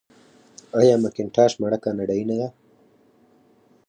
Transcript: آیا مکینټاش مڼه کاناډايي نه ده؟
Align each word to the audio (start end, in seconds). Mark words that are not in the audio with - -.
آیا 0.79 0.95
مکینټاش 1.03 1.51
مڼه 1.61 1.77
کاناډايي 1.83 2.23
نه 2.29 2.35
ده؟ 2.39 2.47